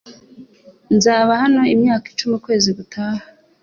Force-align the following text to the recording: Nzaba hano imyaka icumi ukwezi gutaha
Nzaba 0.95 1.31
hano 1.41 1.61
imyaka 1.73 2.05
icumi 2.13 2.33
ukwezi 2.35 2.69
gutaha 2.77 3.23